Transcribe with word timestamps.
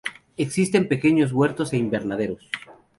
Existen 0.35 0.87
pequeños 0.87 1.31
huertos 1.31 1.73
e 1.73 1.77
invernaderos. 1.77 2.49